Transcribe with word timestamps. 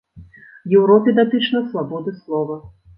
Еўропе 0.79 1.15
датычна 1.21 1.65
свабоды 1.69 2.19
слова. 2.21 2.63